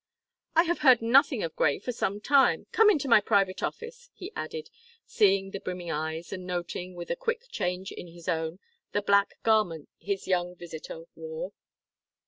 [0.55, 2.65] "I have heard nothing of Grey for some time.
[2.71, 4.71] Come into my private office," he added,
[5.05, 8.57] seeing the brimming eyes, and noting, with a quick change in his own,
[8.93, 11.53] the black garments his young visitor wore.